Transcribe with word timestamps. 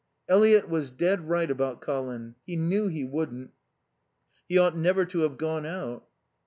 "Eliot 0.27 0.67
was 0.67 0.89
dead 0.89 1.29
right 1.29 1.51
about 1.51 1.79
Colin. 1.79 2.33
He 2.43 2.55
knew 2.55 2.87
he 2.87 3.03
wouldn't. 3.03 3.51
He 4.49 4.57
ought 4.57 4.75
never 4.75 5.05
to 5.05 5.19
have 5.19 5.37
gone 5.37 5.63
out." 5.67 6.07